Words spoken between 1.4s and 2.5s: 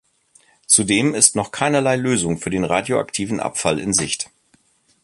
keinerlei Lösung für